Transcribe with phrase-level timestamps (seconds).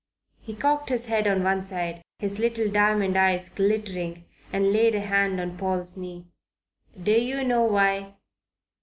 [0.39, 5.01] He cocked his head on one side, his little diamond eyes glittering, and laid a
[5.01, 6.25] hand on Paul's knee.
[6.99, 8.15] "D'yer know why?